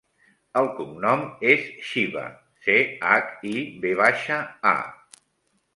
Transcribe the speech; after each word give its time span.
El 0.61 0.69
cognom 0.77 1.21
és 1.55 1.67
Chiva: 1.89 2.25
ce, 2.65 2.79
hac, 3.11 3.31
i, 3.53 3.55
ve 3.87 3.95
baixa, 4.05 4.45
a. 4.73 5.27